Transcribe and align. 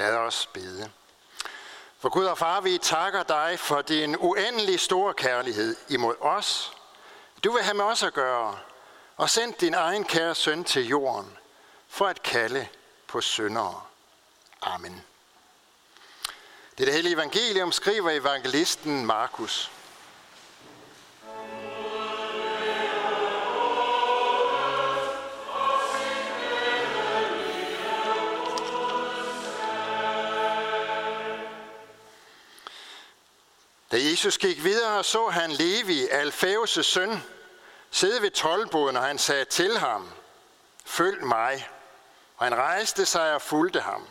Lad 0.00 0.16
os 0.16 0.46
bede. 0.52 0.90
For 1.98 2.08
Gud 2.08 2.24
og 2.24 2.38
Far, 2.38 2.60
vi 2.60 2.78
takker 2.78 3.22
dig 3.22 3.58
for 3.58 3.82
din 3.82 4.16
uendelig 4.16 4.80
store 4.80 5.14
kærlighed 5.14 5.76
imod 5.88 6.14
os. 6.20 6.72
Du 7.44 7.52
vil 7.52 7.62
have 7.62 7.74
med 7.74 7.84
os 7.84 8.02
at 8.02 8.14
gøre, 8.14 8.58
og 9.16 9.30
send 9.30 9.54
din 9.54 9.74
egen 9.74 10.04
kære 10.04 10.34
søn 10.34 10.64
til 10.64 10.88
jorden, 10.88 11.38
for 11.88 12.06
at 12.06 12.22
kalde 12.22 12.68
på 13.06 13.20
syndere. 13.20 13.82
Amen. 14.62 15.04
Det 16.70 16.80
er 16.80 16.84
det 16.84 16.94
hellige 16.94 17.14
evangelium, 17.14 17.72
skriver 17.72 18.10
evangelisten 18.10 19.06
Markus. 19.06 19.70
Da 33.90 33.96
Jesus 34.00 34.38
gik 34.38 34.64
videre, 34.64 35.04
så 35.04 35.28
han 35.28 35.50
Levi, 35.52 36.06
Alfæus' 36.06 36.82
søn, 36.82 37.22
sidde 37.90 38.22
ved 38.22 38.30
tolvboden, 38.30 38.96
og 38.96 39.02
han 39.02 39.18
sagde 39.18 39.44
til 39.44 39.78
ham, 39.78 40.08
følg 40.84 41.24
mig. 41.24 41.68
Og 42.36 42.46
han 42.46 42.54
rejste 42.54 43.06
sig 43.06 43.34
og 43.34 43.42
fulgte 43.42 43.80
ham. 43.80 44.06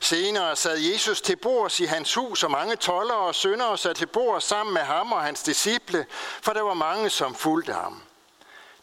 Senere 0.00 0.56
sad 0.56 0.78
Jesus 0.78 1.20
til 1.20 1.36
bords 1.36 1.80
i 1.80 1.84
hans 1.84 2.14
hus, 2.14 2.42
og 2.42 2.50
mange 2.50 2.76
toller 2.76 3.14
og 3.14 3.34
syndere 3.34 3.78
sad 3.78 3.94
til 3.94 4.06
bords 4.06 4.44
sammen 4.44 4.74
med 4.74 4.82
ham 4.82 5.12
og 5.12 5.22
hans 5.22 5.42
disciple, 5.42 6.06
for 6.42 6.52
der 6.52 6.62
var 6.62 6.74
mange, 6.74 7.10
som 7.10 7.34
fulgte 7.34 7.72
ham. 7.72 8.02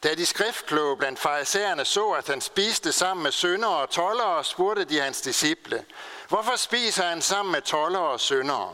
Da 0.03 0.15
de 0.15 0.25
skriftkloge 0.25 0.97
blandt 0.97 1.19
farisæerne 1.19 1.85
så, 1.85 2.09
at 2.09 2.27
han 2.27 2.41
spiste 2.41 2.91
sammen 2.91 3.23
med 3.23 3.31
syndere 3.31 3.77
og 3.77 3.89
tollere, 3.89 4.43
spurgte 4.43 4.83
de 4.83 4.99
hans 4.99 5.21
disciple, 5.21 5.85
hvorfor 6.27 6.55
spiser 6.55 7.03
han 7.03 7.21
sammen 7.21 7.51
med 7.51 7.61
tollere 7.61 8.07
og 8.07 8.19
syndere? 8.19 8.73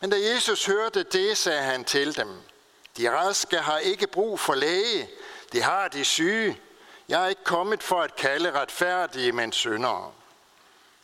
Men 0.00 0.10
da 0.10 0.16
Jesus 0.16 0.66
hørte 0.66 1.02
det, 1.02 1.38
sagde 1.38 1.62
han 1.62 1.84
til 1.84 2.16
dem, 2.16 2.28
de 2.96 3.10
raske 3.10 3.56
har 3.56 3.78
ikke 3.78 4.06
brug 4.06 4.40
for 4.40 4.54
læge, 4.54 5.10
de 5.52 5.62
har 5.62 5.88
de 5.88 6.04
syge. 6.04 6.60
Jeg 7.08 7.24
er 7.24 7.28
ikke 7.28 7.44
kommet 7.44 7.82
for 7.82 8.02
at 8.02 8.16
kalde 8.16 8.52
retfærdige, 8.52 9.32
men 9.32 9.52
syndere. 9.52 10.12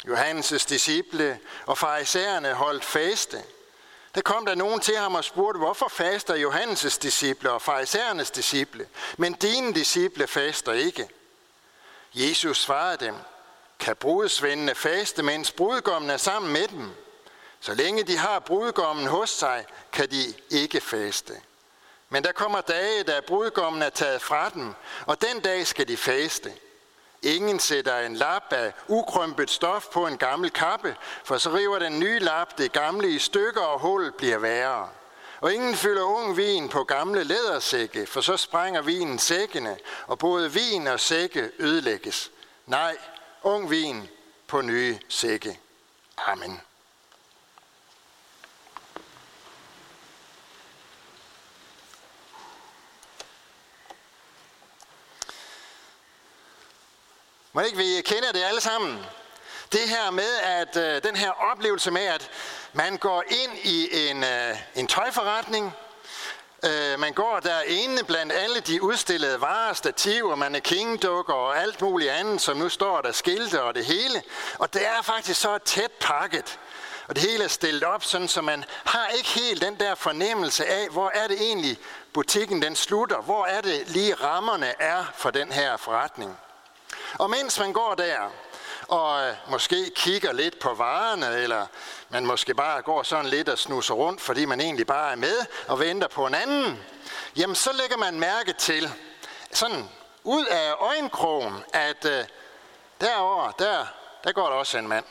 Johannes' 0.07 0.69
disciple 0.69 1.41
og 1.67 1.79
farisæerne 1.79 2.53
holdt 2.53 2.85
faste. 2.85 3.43
Der 4.15 4.21
kom 4.21 4.47
der 4.47 4.55
nogen 4.55 4.81
til 4.81 4.97
ham 4.97 5.15
og 5.15 5.25
spurgte, 5.25 5.59
hvorfor 5.59 5.89
faster 5.89 6.51
Johannes' 6.51 6.99
disciple 6.99 7.51
og 7.51 7.63
farisæernes 7.63 8.31
disciple, 8.31 8.89
men 9.17 9.33
dine 9.33 9.75
disciple 9.75 10.27
faster 10.27 10.73
ikke? 10.73 11.09
Jesus 12.15 12.59
svarede 12.59 13.05
dem, 13.05 13.15
kan 13.79 13.97
brudsvendene 13.97 14.75
faste, 14.75 15.23
mens 15.23 15.53
brudgommen 15.53 16.11
er 16.11 16.17
sammen 16.17 16.53
med 16.53 16.69
dem? 16.69 16.91
Så 17.63 17.75
længe 17.75 18.03
de 18.03 18.17
har 18.17 18.39
brudgommen 18.39 19.07
hos 19.07 19.31
sig, 19.31 19.67
kan 19.93 20.11
de 20.11 20.35
ikke 20.51 20.81
faste. 20.81 21.35
Men 22.09 22.25
der 22.25 22.33
kommer 22.33 22.61
dage, 22.61 23.03
da 23.03 23.21
brudgommen 23.21 23.83
er 23.83 23.91
taget 23.91 24.23
fra 24.23 24.49
dem, 24.49 24.75
og 25.07 25.23
den 25.23 25.41
dag 25.41 25.67
skal 25.67 25.89
de 25.89 25.97
faste. 25.97 26.53
Ingen 27.23 27.61
sætter 27.61 27.99
en 27.99 28.17
lap 28.17 28.53
af 28.53 28.73
ukrømpet 28.89 29.51
stof 29.51 29.87
på 29.93 30.07
en 30.07 30.19
gammel 30.19 30.51
kappe, 30.51 30.97
for 31.25 31.39
så 31.39 31.51
river 31.51 31.79
den 31.79 32.01
nye 32.01 32.19
lap 32.19 32.59
det 32.59 32.73
gamle 32.73 33.09
i 33.09 33.19
stykker, 33.19 33.61
og 33.61 33.81
hullet 33.81 34.15
bliver 34.15 34.39
værre. 34.39 34.89
Og 35.41 35.55
ingen 35.55 35.75
fylder 35.75 36.03
ung 36.03 36.37
vin 36.37 36.69
på 36.69 36.85
gamle 36.85 37.25
lædersække, 37.25 38.07
for 38.07 38.21
så 38.21 38.37
sprænger 38.37 38.83
vinen 38.83 39.19
sækkene, 39.19 39.79
og 40.07 40.19
både 40.19 40.53
vin 40.53 40.87
og 40.87 41.01
sække 41.01 41.51
ødelægges. 41.59 42.31
Nej, 42.67 42.97
ung 43.43 43.71
vin 43.71 44.09
på 44.47 44.61
nye 44.61 44.99
sække. 45.09 45.61
Amen. 46.27 46.61
Må 57.55 57.61
ikke 57.61 57.77
vi 57.77 58.03
kender 58.05 58.33
det 58.33 58.43
alle 58.43 58.61
sammen? 58.61 59.07
Det 59.73 59.81
her 59.81 60.11
med, 60.11 60.37
at 60.43 60.77
øh, 60.77 61.03
den 61.03 61.17
her 61.17 61.31
oplevelse 61.31 61.91
med, 61.91 62.05
at 62.05 62.31
man 62.73 62.97
går 62.97 63.25
ind 63.29 63.53
i 63.65 64.09
en, 64.09 64.25
øh, 64.25 64.57
en 64.75 64.87
tøjforretning, 64.87 65.73
øh, 66.65 67.01
man 67.01 67.13
går 67.13 67.41
derinde 67.41 68.05
blandt 68.05 68.33
alle 68.33 68.61
de 68.61 68.83
udstillede 68.83 69.41
varer, 69.41 69.73
stativer, 69.75 70.37
mannequin-dukker 70.37 71.35
og 71.35 71.59
alt 71.59 71.81
muligt 71.81 72.11
andet, 72.11 72.41
som 72.41 72.57
nu 72.57 72.69
står 72.69 73.01
der 73.01 73.13
skilte 73.13 73.63
og 73.63 73.75
det 73.75 73.85
hele. 73.85 74.23
Og 74.59 74.75
det 74.75 74.87
er 74.87 75.03
faktisk 75.03 75.41
så 75.41 75.59
tæt 75.59 75.93
pakket. 76.01 76.59
Og 77.09 77.17
det 77.17 77.23
hele 77.31 77.45
er 77.45 77.49
stillet 77.49 77.85
op, 77.85 78.05
sådan 78.05 78.29
så 78.29 78.43
man 78.43 78.65
har 78.85 79.09
ikke 79.09 79.29
helt 79.29 79.63
den 79.63 79.81
der 79.81 79.95
fornemmelse 79.95 80.67
af, 80.67 80.89
hvor 80.91 81.11
er 81.15 81.29
det 81.29 81.41
egentlig 81.41 81.79
butikken 82.13 82.63
den 82.63 82.77
slutter, 82.77 83.21
hvor 83.21 83.47
er 83.47 83.61
det 83.61 83.89
lige 83.89 84.15
rammerne 84.15 84.83
er 84.83 85.05
for 85.15 85.31
den 85.31 85.53
her 85.53 85.77
forretning. 85.77 86.39
Og 87.19 87.31
mens 87.31 87.59
man 87.59 87.73
går 87.73 87.95
der, 87.95 88.19
og 88.89 89.27
øh, 89.27 89.35
måske 89.49 89.91
kigger 89.95 90.33
lidt 90.33 90.59
på 90.59 90.75
varerne, 90.75 91.37
eller 91.37 91.67
man 92.09 92.27
måske 92.27 92.55
bare 92.55 92.83
går 92.83 93.03
sådan 93.03 93.27
lidt 93.27 93.49
og 93.49 93.59
snuser 93.59 93.95
rundt, 93.95 94.21
fordi 94.21 94.45
man 94.45 94.61
egentlig 94.61 94.87
bare 94.87 95.13
er 95.13 95.17
med 95.17 95.37
og 95.69 95.81
venter 95.81 96.09
på 96.09 96.27
en 96.27 96.35
anden, 96.35 96.85
jamen 97.37 97.57
så 97.57 97.71
lægger 97.73 97.97
man 97.97 98.21
mærke 98.21 98.53
til, 98.53 98.91
sådan 99.53 99.89
ud 100.25 100.45
af 100.47 100.73
øjenkrogen, 100.81 101.55
at 101.73 102.05
øh, 102.05 102.25
derovre, 103.01 103.53
der, 103.59 103.87
der 104.25 104.33
går 104.33 104.47
der 104.47 104.55
også 104.55 104.79
en 104.79 104.89
mand. 104.89 105.05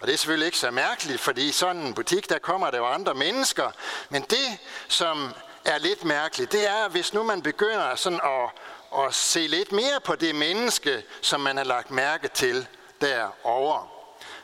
Og 0.00 0.06
det 0.06 0.14
er 0.14 0.18
selvfølgelig 0.18 0.46
ikke 0.46 0.58
så 0.58 0.70
mærkeligt, 0.70 1.20
fordi 1.20 1.48
i 1.48 1.52
sådan 1.52 1.82
en 1.82 1.94
butik, 1.94 2.28
der 2.28 2.38
kommer 2.38 2.70
der 2.70 2.78
jo 2.78 2.86
andre 2.86 3.14
mennesker. 3.14 3.70
Men 4.08 4.22
det, 4.22 4.58
som 4.88 5.34
er 5.64 5.78
lidt 5.78 6.04
mærkeligt, 6.04 6.52
det 6.52 6.68
er, 6.68 6.88
hvis 6.88 7.14
nu 7.14 7.22
man 7.22 7.42
begynder 7.42 7.94
sådan 7.96 8.20
at, 8.24 8.50
at 8.98 9.14
se 9.14 9.46
lidt 9.46 9.72
mere 9.72 10.00
på 10.00 10.16
det 10.16 10.34
menneske, 10.34 11.04
som 11.20 11.40
man 11.40 11.56
har 11.56 11.64
lagt 11.64 11.90
mærke 11.90 12.28
til 12.28 12.66
derovre. 13.00 13.88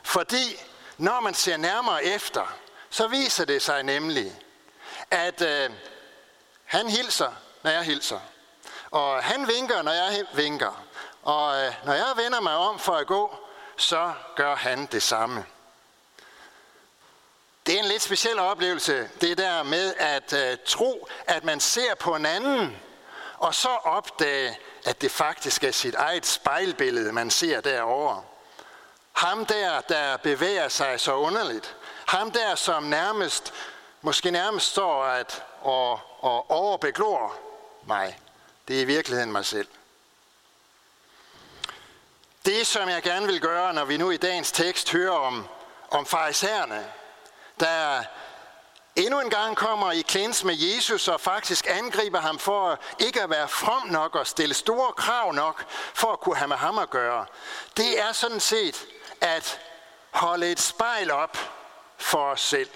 Fordi 0.03 0.55
når 0.97 1.19
man 1.19 1.33
ser 1.33 1.57
nærmere 1.57 2.03
efter, 2.03 2.55
så 2.89 3.07
viser 3.07 3.45
det 3.45 3.61
sig 3.61 3.83
nemlig, 3.83 4.41
at 5.11 5.41
øh, 5.41 5.69
han 6.65 6.89
hilser, 6.89 7.31
når 7.63 7.71
jeg 7.71 7.83
hilser. 7.83 8.19
Og 8.91 9.23
han 9.23 9.47
vinker, 9.47 9.81
når 9.81 9.91
jeg 9.91 10.25
vinker. 10.33 10.83
Og 11.23 11.57
øh, 11.57 11.73
når 11.85 11.93
jeg 11.93 12.13
vender 12.15 12.41
mig 12.41 12.55
om 12.55 12.79
for 12.79 12.93
at 12.93 13.07
gå, 13.07 13.35
så 13.77 14.13
gør 14.35 14.55
han 14.55 14.85
det 14.85 15.03
samme. 15.03 15.45
Det 17.65 17.75
er 17.75 17.79
en 17.79 17.89
lidt 17.89 18.01
speciel 18.01 18.39
oplevelse, 18.39 19.09
det 19.21 19.37
der 19.37 19.63
med 19.63 19.93
at 19.97 20.33
øh, 20.33 20.57
tro, 20.65 21.07
at 21.27 21.43
man 21.43 21.59
ser 21.59 21.95
på 21.95 22.15
en 22.15 22.25
anden, 22.25 22.77
og 23.39 23.55
så 23.55 23.69
opdage, 23.69 24.59
at 24.85 25.01
det 25.01 25.11
faktisk 25.11 25.63
er 25.63 25.71
sit 25.71 25.95
eget 25.95 26.25
spejlbillede, 26.25 27.11
man 27.13 27.31
ser 27.31 27.61
derovre. 27.61 28.23
Ham 29.13 29.45
der, 29.45 29.81
der 29.81 30.17
bevæger 30.17 30.67
sig 30.67 30.99
så 30.99 31.15
underligt. 31.15 31.75
Ham 32.07 32.31
der, 32.31 32.55
som 32.55 32.83
nærmest, 32.83 33.53
måske 34.01 34.31
nærmest 34.31 34.71
står 34.71 35.03
at, 35.03 35.43
og, 35.61 35.99
og 36.19 36.51
overbeglor 36.51 37.35
mig. 37.83 38.19
Det 38.67 38.77
er 38.77 38.81
i 38.81 38.85
virkeligheden 38.85 39.31
mig 39.31 39.45
selv. 39.45 39.67
Det, 42.45 42.67
som 42.67 42.89
jeg 42.89 43.03
gerne 43.03 43.25
vil 43.25 43.41
gøre, 43.41 43.73
når 43.73 43.85
vi 43.85 43.97
nu 43.97 44.11
i 44.11 44.17
dagens 44.17 44.51
tekst 44.51 44.91
hører 44.91 45.17
om, 45.17 45.47
om 45.91 46.05
farisæerne, 46.05 46.91
der 47.59 48.03
endnu 48.95 49.19
en 49.19 49.29
gang 49.29 49.57
kommer 49.57 49.91
i 49.91 50.01
klins 50.01 50.43
med 50.43 50.55
Jesus 50.57 51.07
og 51.07 51.21
faktisk 51.21 51.67
angriber 51.69 52.19
ham 52.19 52.39
for 52.39 52.79
ikke 52.99 53.21
at 53.21 53.29
være 53.29 53.47
from 53.47 53.87
nok 53.87 54.15
og 54.15 54.27
stille 54.27 54.53
store 54.53 54.93
krav 54.93 55.31
nok 55.31 55.65
for 55.93 56.11
at 56.11 56.19
kunne 56.19 56.35
have 56.35 56.47
med 56.47 56.57
ham 56.57 56.77
at 56.77 56.89
gøre. 56.89 57.25
Det 57.77 58.01
er 58.01 58.11
sådan 58.11 58.39
set 58.39 58.85
at 59.21 59.59
holde 60.11 60.51
et 60.51 60.59
spejl 60.59 61.11
op 61.11 61.37
for 61.97 62.31
os 62.31 62.41
selv. 62.41 62.69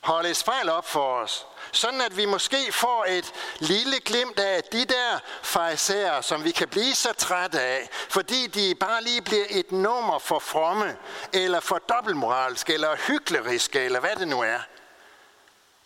Holde 0.00 0.30
et 0.30 0.36
spejl 0.36 0.68
op 0.68 0.88
for 0.88 1.14
os. 1.14 1.46
Sådan 1.72 2.00
at 2.00 2.16
vi 2.16 2.24
måske 2.24 2.72
får 2.72 3.04
et 3.08 3.32
lille 3.58 4.00
glimt 4.00 4.38
af 4.38 4.62
de 4.64 4.84
der 4.84 5.18
farisæer, 5.42 6.20
som 6.20 6.44
vi 6.44 6.50
kan 6.50 6.68
blive 6.68 6.94
så 6.94 7.12
trætte 7.12 7.60
af, 7.60 7.88
fordi 7.92 8.46
de 8.46 8.74
bare 8.74 9.02
lige 9.02 9.22
bliver 9.22 9.44
et 9.50 9.72
nummer 9.72 10.18
for 10.18 10.38
fromme, 10.38 10.96
eller 11.32 11.60
for 11.60 11.78
dobbeltmoralske, 11.78 12.74
eller 12.74 12.96
hykleriske, 12.96 13.80
eller 13.80 14.00
hvad 14.00 14.16
det 14.16 14.28
nu 14.28 14.40
er 14.40 14.58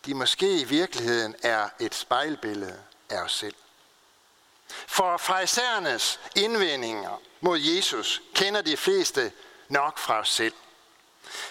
de 0.06 0.14
måske 0.14 0.60
i 0.60 0.64
virkeligheden 0.64 1.37
er 1.43 1.69
et 1.81 1.94
spejlbillede 1.94 2.78
af 3.10 3.22
os 3.22 3.32
selv. 3.32 3.54
For 4.87 5.16
farisæernes 5.16 6.20
indvendinger 6.37 7.20
mod 7.40 7.58
Jesus 7.58 8.22
kender 8.34 8.62
de 8.62 8.76
fleste 8.76 9.32
nok 9.69 9.99
fra 9.99 10.20
os 10.20 10.28
selv. 10.28 10.54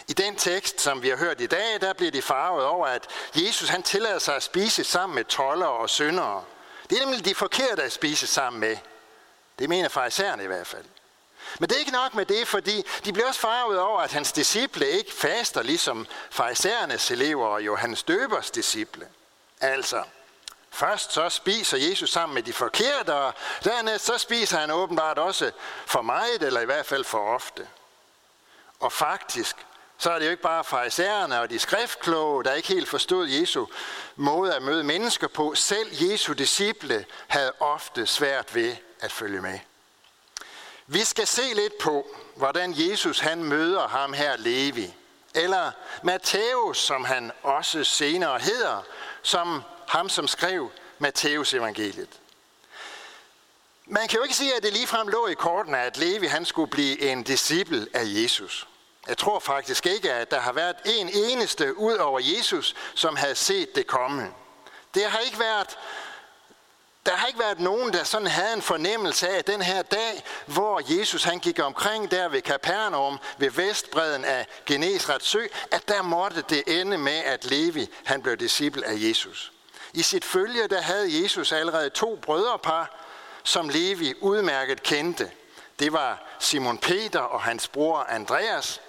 I 0.08 0.14
den 0.14 0.36
tekst, 0.36 0.82
som 0.82 1.02
vi 1.02 1.10
har 1.10 1.18
hørt 1.18 1.42
i 1.42 1.48
dag, 1.48 1.82
der 1.82 1.94
bliver 1.94 2.12
de 2.12 2.22
farvet 2.22 2.66
over, 2.66 2.88
at 2.88 3.08
Jesus 3.36 3.70
han 3.70 3.84
tillader 3.84 4.20
sig 4.20 4.36
at 4.36 4.44
spise 4.44 4.84
sammen 4.84 5.16
med 5.16 5.26
toller 5.26 5.66
og 5.66 5.90
syndere. 5.90 6.44
Det 6.90 6.98
er 6.98 7.06
nemlig 7.06 7.26
de 7.26 7.36
forkerte 7.36 7.84
at 7.84 7.92
spise 7.92 8.28
sammen 8.28 8.60
med. 8.60 8.78
Det 9.60 9.70
mener 9.70 9.90
farisæerne 9.90 10.44
i 10.44 10.48
hvert 10.48 10.68
fald. 10.68 10.86
Men 11.60 11.70
det 11.70 11.76
er 11.76 11.80
ikke 11.80 11.92
nok 11.92 12.14
med 12.14 12.26
det, 12.26 12.48
fordi 12.48 12.84
de 13.06 13.14
bliver 13.14 13.28
også 13.28 13.40
farvet 13.40 13.80
over, 13.80 14.00
at 14.00 14.12
hans 14.12 14.32
disciple 14.32 14.88
ikke 14.88 15.14
faster 15.14 15.62
ligesom 15.62 16.08
farisæernes 16.30 17.12
elever 17.12 17.48
og 17.48 17.66
Johannes 17.66 18.04
Døbers 18.04 18.52
disciple. 18.52 19.08
Altså, 19.62 20.04
først 20.72 21.14
så 21.14 21.30
spiser 21.30 21.78
Jesus 21.78 22.10
sammen 22.10 22.34
med 22.34 22.44
de 22.44 22.54
forkerte, 22.54 23.14
og 23.14 23.34
dernæst 23.64 24.06
så 24.06 24.18
spiser 24.18 24.58
han 24.58 24.72
åbenbart 24.72 25.18
også 25.18 25.52
for 25.86 26.02
meget, 26.02 26.44
eller 26.44 26.62
i 26.62 26.66
hvert 26.66 26.86
fald 26.86 27.04
for 27.04 27.36
ofte. 27.36 27.68
Og 28.80 28.92
faktisk, 28.92 29.56
så 29.98 30.12
er 30.12 30.20
det 30.20 30.26
jo 30.26 30.32
ikke 30.32 30.44
bare 30.44 30.64
farisæerne 30.64 31.42
og 31.42 31.50
de 31.50 31.60
skriftkloge, 31.60 32.44
der 32.44 32.54
ikke 32.54 32.68
helt 32.68 32.90
forstod 32.90 33.28
Jesu 33.28 33.66
måde 34.16 34.56
at 34.56 34.62
møde 34.62 34.84
mennesker 34.84 35.28
på. 35.28 35.56
Selv 35.56 35.90
Jesu 35.92 36.34
disciple 36.34 37.06
havde 37.28 37.52
ofte 37.60 38.08
svært 38.08 38.56
ved 38.56 38.76
at 39.00 39.12
følge 39.12 39.42
med. 39.42 39.60
Vi 40.94 41.04
skal 41.04 41.28
se 41.28 41.54
lidt 41.54 41.78
på, 41.78 42.16
hvordan 42.36 42.74
Jesus 42.78 43.20
han 43.20 43.44
møder 43.44 43.88
ham 43.88 44.14
her 44.14 44.38
Levi, 44.38 44.94
eller 45.36 45.72
Matthæus, 46.04 46.80
som 46.80 47.06
han 47.06 47.32
også 47.44 47.84
senere 47.84 48.40
hedder, 48.40 48.84
som 49.22 49.64
ham, 49.88 50.10
som 50.10 50.28
skrev 50.28 50.72
Matthæus 51.00 51.54
evangeliet. 51.54 52.10
Man 53.86 54.08
kan 54.08 54.18
jo 54.18 54.24
ikke 54.24 54.36
sige, 54.36 54.56
at 54.56 54.64
det 54.64 54.74
ligefrem 54.74 55.08
lå 55.08 55.28
i 55.28 55.34
kortene, 55.34 55.78
at 55.78 55.98
Levi 55.98 56.26
han 56.26 56.46
skulle 56.46 56.72
blive 56.72 57.02
en 57.02 57.24
disciple 57.24 57.88
af 57.94 58.04
Jesus. 58.06 58.68
Jeg 59.08 59.18
tror 59.18 59.40
faktisk 59.40 59.86
ikke, 59.86 60.14
at 60.14 60.32
der 60.32 60.40
har 60.40 60.54
været 60.54 60.76
en 60.86 61.10
eneste 61.10 61.78
ud 61.78 61.96
over 61.96 62.20
Jesus, 62.24 62.76
som 62.96 63.16
havde 63.16 63.36
set 63.36 63.76
det 63.76 63.88
komme. 63.88 64.34
Det 64.94 65.06
har 65.06 65.20
ikke 65.20 65.40
været 65.40 65.78
der 67.06 67.12
har 67.12 67.28
ikke 67.28 67.40
været 67.40 67.60
nogen, 67.60 67.94
der 67.94 68.04
sådan 68.04 68.28
havde 68.28 68.54
en 68.54 68.62
fornemmelse 68.62 69.30
af, 69.30 69.38
at 69.38 69.48
den 69.48 69.62
her 69.62 69.82
dag, 69.82 70.24
hvor 70.46 71.00
Jesus 71.00 71.24
han 71.24 71.40
gik 71.40 71.60
omkring 71.60 72.12
der 72.12 72.30
ved 72.30 72.42
Kapernaum, 72.42 73.20
ved 73.38 73.52
vestbredden 73.52 74.26
af 74.26 74.48
Genesrets 74.66 75.28
sø, 75.28 75.46
at 75.72 75.88
der 75.88 76.02
måtte 76.02 76.44
det 76.50 76.64
ende 76.68 76.98
med, 76.98 77.18
at 77.18 77.46
Levi 77.46 77.90
han 78.06 78.22
blev 78.22 78.38
disciple 78.38 78.86
af 78.86 78.94
Jesus. 78.96 79.52
I 79.94 80.02
sit 80.02 80.26
følge, 80.26 80.68
der 80.68 80.82
havde 80.82 81.24
Jesus 81.24 81.52
allerede 81.52 81.90
to 81.90 82.20
brødrepar, 82.22 82.96
som 83.44 83.70
Levi 83.70 84.14
udmærket 84.22 84.84
kendte. 84.84 85.32
Det 85.80 85.94
var 85.94 86.24
Simon 86.40 86.78
Peter 86.78 87.20
og 87.20 87.42
hans 87.42 87.68
bror 87.68 88.00
Andreas, 88.00 88.82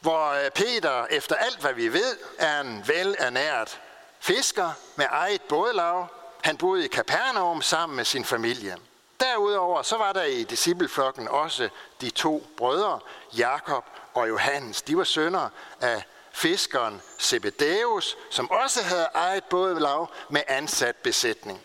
hvor 0.00 0.28
øh, 0.28 0.50
Peter, 0.50 1.06
efter 1.10 1.36
alt 1.36 1.60
hvad 1.60 1.72
vi 1.72 1.92
ved, 1.92 2.16
er 2.38 2.60
en 2.60 2.84
velernæret 2.86 3.80
fisker 4.20 4.70
med 4.96 5.06
eget 5.10 5.42
bådlag. 5.42 6.06
Han 6.48 6.56
boede 6.56 6.84
i 6.84 6.88
Kapernaum 6.88 7.62
sammen 7.62 7.96
med 7.96 8.04
sin 8.04 8.24
familie. 8.24 8.76
Derudover 9.20 9.82
så 9.82 9.96
var 9.96 10.12
der 10.12 10.22
i 10.22 10.44
discipleflokken 10.44 11.28
også 11.28 11.68
de 12.00 12.10
to 12.10 12.46
brødre, 12.56 13.00
Jakob 13.36 13.84
og 14.14 14.28
Johannes. 14.28 14.82
De 14.82 14.96
var 14.96 15.04
sønner 15.04 15.48
af 15.80 16.02
fiskeren 16.32 17.02
Zebedeus, 17.20 18.16
som 18.30 18.50
også 18.50 18.82
havde 18.82 19.08
ejet 19.14 19.44
bådlag 19.44 20.06
med 20.30 20.42
ansat 20.48 20.96
besætning. 20.96 21.60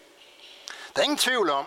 Der 0.96 1.02
er 1.02 1.04
ingen 1.04 1.18
tvivl 1.18 1.50
om, 1.50 1.66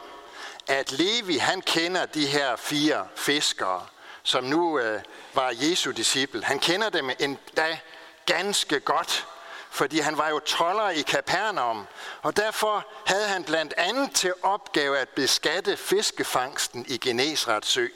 at 0.66 0.92
Levi 0.92 1.36
han 1.36 1.62
kender 1.62 2.06
de 2.06 2.26
her 2.26 2.56
fire 2.56 3.08
fiskere, 3.14 3.86
som 4.22 4.44
nu 4.44 4.78
øh, 4.78 5.00
var 5.34 5.52
Jesu 5.54 5.90
disciple. 5.90 6.44
Han 6.44 6.58
kender 6.58 6.88
dem 6.88 7.10
endda 7.18 7.78
ganske 8.26 8.80
godt, 8.80 9.26
fordi 9.76 9.98
han 9.98 10.18
var 10.18 10.28
jo 10.28 10.38
toller 10.38 10.90
i 10.90 11.02
Kapernaum, 11.02 11.86
og 12.22 12.36
derfor 12.36 12.86
havde 13.06 13.26
han 13.26 13.44
blandt 13.44 13.74
andet 13.76 14.12
til 14.12 14.34
opgave 14.42 14.98
at 14.98 15.08
beskatte 15.08 15.76
fiskefangsten 15.76 16.84
i 16.88 16.98
Genesrets 16.98 17.68
sø. 17.68 17.86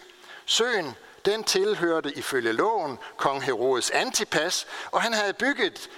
Søen, 0.47 0.97
den 1.25 1.45
tilhørte 1.45 2.13
ifølge 2.13 2.53
loven 2.53 2.99
kong 3.17 3.43
Herodes 3.43 3.91
Antipas, 3.91 4.67
og 4.91 5.03
han 5.03 5.13
havde 5.13 5.33
bygget 5.33 5.91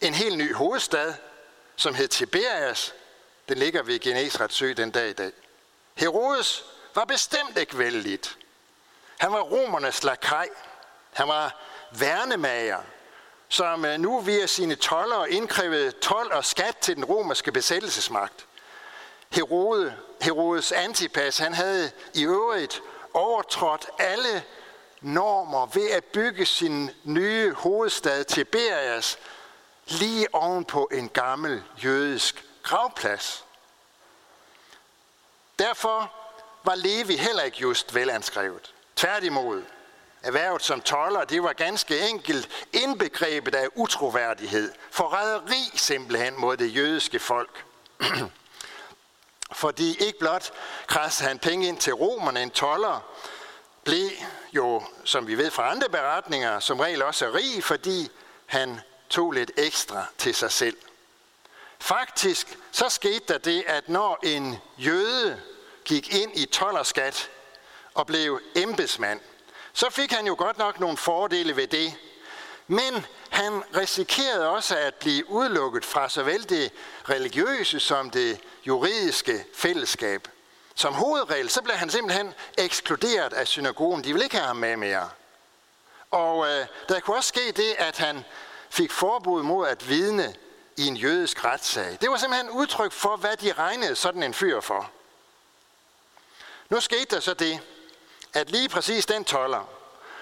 en 0.00 0.14
helt 0.14 0.38
ny 0.38 0.54
hovedstad, 0.54 1.14
som 1.76 1.94
hed 1.94 2.08
Tiberias. 2.08 2.94
Den 3.48 3.58
ligger 3.58 3.82
ved 3.82 3.98
Genesrets 3.98 4.54
sø 4.54 4.72
den 4.76 4.90
dag 4.90 5.10
i 5.10 5.12
dag. 5.12 5.32
Herodes 5.94 6.64
var 6.94 7.04
bestemt 7.04 7.58
ikke 7.58 7.78
vældigt. 7.78 8.38
Han 9.18 9.32
var 9.32 9.40
romernes 9.40 10.04
lakaj. 10.04 10.48
Han 11.12 11.28
var 11.28 11.60
værnemager, 11.90 12.80
som 13.48 13.84
øh, 13.84 13.98
nu 13.98 14.20
via 14.20 14.46
sine 14.46 14.74
toller 14.74 15.24
indkrævede 15.24 15.90
told 15.90 16.30
og 16.30 16.44
skat 16.44 16.76
til 16.76 16.96
den 16.96 17.04
romerske 17.04 17.52
besættelsesmagt. 17.52 18.46
Herode, 19.30 19.94
Herodes 20.20 20.72
Antipas, 20.72 21.38
han 21.38 21.54
havde 21.54 21.90
i 22.14 22.24
øvrigt 22.24 22.82
overtrådt 23.14 23.86
alle 23.98 24.44
normer 25.00 25.66
ved 25.66 25.90
at 25.90 26.04
bygge 26.04 26.46
sin 26.46 26.90
nye 27.04 27.52
hovedstad 27.52 28.24
Tiberias 28.24 29.18
lige 29.86 30.34
oven 30.34 30.64
på 30.64 30.88
en 30.92 31.08
gammel 31.08 31.62
jødisk 31.84 32.44
gravplads. 32.62 33.44
Derfor 35.58 36.12
var 36.64 36.74
Levi 36.74 37.16
heller 37.16 37.42
ikke 37.42 37.58
just 37.60 37.94
velanskrevet. 37.94 38.74
Tværtimod, 38.96 39.62
erhvervet 40.24 40.62
som 40.62 40.80
toller, 40.80 41.24
det 41.24 41.42
var 41.42 41.52
ganske 41.52 42.08
enkelt 42.08 42.48
indbegrebet 42.72 43.54
af 43.54 43.68
utroværdighed, 43.74 44.72
forræderi 44.90 45.70
simpelthen 45.74 46.40
mod 46.40 46.56
det 46.56 46.76
jødiske 46.76 47.18
folk. 47.18 47.64
Fordi 49.52 49.96
ikke 49.96 50.18
blot 50.18 50.52
kræste 50.86 51.24
han 51.24 51.38
penge 51.38 51.68
ind 51.68 51.78
til 51.78 51.92
romerne, 51.92 52.42
en 52.42 52.50
toller, 52.50 53.00
blev 53.84 54.10
jo, 54.52 54.82
som 55.04 55.26
vi 55.26 55.38
ved 55.38 55.50
fra 55.50 55.70
andre 55.70 55.88
beretninger, 55.88 56.60
som 56.60 56.80
regel 56.80 57.02
også 57.02 57.30
rig, 57.34 57.64
fordi 57.64 58.08
han 58.46 58.80
tog 59.10 59.32
lidt 59.32 59.50
ekstra 59.56 60.06
til 60.18 60.34
sig 60.34 60.52
selv. 60.52 60.76
Faktisk 61.78 62.58
så 62.72 62.88
skete 62.88 63.24
der 63.28 63.38
det, 63.38 63.64
at 63.66 63.88
når 63.88 64.18
en 64.22 64.56
jøde 64.78 65.40
gik 65.84 66.14
ind 66.14 66.30
i 66.34 66.46
tollerskat 66.46 67.30
og 67.94 68.06
blev 68.06 68.40
embedsmand, 68.54 69.20
så 69.74 69.90
fik 69.90 70.12
han 70.12 70.26
jo 70.26 70.34
godt 70.38 70.58
nok 70.58 70.80
nogle 70.80 70.96
fordele 70.96 71.56
ved 71.56 71.66
det. 71.66 71.94
Men 72.66 73.06
han 73.30 73.62
risikerede 73.76 74.48
også 74.48 74.76
at 74.76 74.94
blive 74.94 75.30
udelukket 75.30 75.84
fra 75.84 76.08
såvel 76.08 76.48
det 76.48 76.72
religiøse 77.10 77.80
som 77.80 78.10
det 78.10 78.40
juridiske 78.66 79.44
fællesskab. 79.54 80.28
Som 80.74 80.94
hovedregel, 80.94 81.50
så 81.50 81.62
blev 81.62 81.76
han 81.76 81.90
simpelthen 81.90 82.34
ekskluderet 82.58 83.32
af 83.32 83.48
synagogen. 83.48 84.04
De 84.04 84.12
ville 84.12 84.24
ikke 84.24 84.36
have 84.36 84.46
ham 84.46 84.56
med 84.56 84.76
mere. 84.76 85.10
Og 86.10 86.46
øh, 86.46 86.66
der 86.88 87.00
kunne 87.00 87.16
også 87.16 87.28
ske 87.28 87.52
det, 87.52 87.74
at 87.78 87.98
han 87.98 88.24
fik 88.70 88.92
forbud 88.92 89.42
mod 89.42 89.68
at 89.68 89.88
vidne 89.88 90.34
i 90.76 90.86
en 90.86 90.96
jødisk 90.96 91.44
retssag. 91.44 91.98
Det 92.00 92.10
var 92.10 92.16
simpelthen 92.16 92.50
udtryk 92.50 92.92
for, 92.92 93.16
hvad 93.16 93.36
de 93.36 93.52
regnede 93.52 93.96
sådan 93.96 94.22
en 94.22 94.34
fyr 94.34 94.60
for. 94.60 94.90
Nu 96.68 96.80
skete 96.80 97.14
der 97.14 97.20
så 97.20 97.34
det, 97.34 97.60
at 98.34 98.50
lige 98.50 98.68
præcis 98.68 99.06
den 99.06 99.24
toller, 99.24 99.68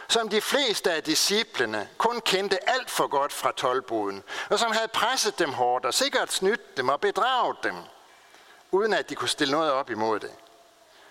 som 0.09 0.29
de 0.29 0.41
fleste 0.41 0.93
af 0.93 1.03
disciplene 1.03 1.89
kun 1.99 2.21
kendte 2.21 2.71
alt 2.71 2.91
for 2.91 3.07
godt 3.07 3.33
fra 3.33 3.53
tolvboden, 3.53 4.23
og 4.51 4.59
som 4.59 4.73
havde 4.73 4.89
presset 4.89 5.39
dem 5.39 5.53
hårdt 5.53 5.85
og 5.85 5.95
sikkert 5.95 6.33
snydt 6.33 6.77
dem 6.77 6.89
og 6.89 7.01
bedraget 7.01 7.57
dem, 7.63 7.75
uden 8.71 8.93
at 8.93 9.11
de 9.11 9.15
kunne 9.15 9.29
stille 9.29 9.53
noget 9.53 9.73
op 9.73 9.91
imod 9.91 10.21
det. 10.21 10.31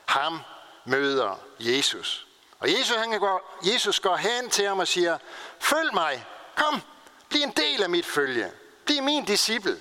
Ham 0.05 0.39
møder 0.85 1.39
Jesus. 1.59 2.27
Og 2.59 2.71
Jesus, 2.71 2.95
han 2.95 3.19
går, 3.19 3.59
Jesus 3.73 3.99
går 3.99 4.15
hen 4.15 4.49
til 4.49 4.67
ham 4.67 4.79
og 4.79 4.87
siger, 4.87 5.17
følg 5.59 5.93
mig, 5.93 6.25
kom, 6.55 6.81
bliv 7.29 7.43
en 7.43 7.51
del 7.51 7.83
af 7.83 7.89
mit 7.89 8.05
følge, 8.05 8.51
bliv 8.85 9.03
min 9.03 9.25
disciple. 9.25 9.79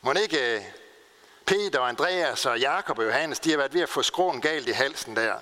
Må 0.00 0.12
ikke 0.12 0.56
øh, 0.56 0.62
Peter 1.46 1.78
og 1.78 1.88
Andreas 1.88 2.46
og 2.46 2.58
Jakob 2.58 2.98
og 2.98 3.04
Johannes, 3.04 3.40
de 3.40 3.50
har 3.50 3.56
været 3.56 3.74
ved 3.74 3.80
at 3.80 3.88
få 3.88 4.02
skroen 4.02 4.40
galt 4.40 4.68
i 4.68 4.72
halsen 4.72 5.16
der. 5.16 5.34